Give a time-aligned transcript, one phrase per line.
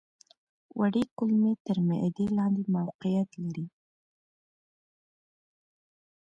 [0.77, 3.65] وړې کولمې تر معدې لاندې موقعیت لري.